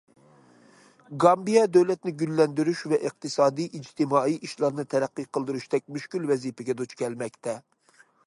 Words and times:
گامبىيە 1.23 1.65
دۆلەتنى 1.73 2.13
گۈللەندۈرۈش 2.21 2.81
ۋە 2.93 2.99
ئىقتىسادىي، 3.09 3.69
ئىجتىمائىي 3.79 4.41
ئىشلارنى 4.47 4.87
تەرەققىي 4.95 5.29
قىلدۇرۇشتەك 5.37 5.87
مۈشكۈل 5.99 6.29
ۋەزىپىگە 6.33 6.77
دۇچ 6.83 6.97
كەلمەكتە. 7.03 7.59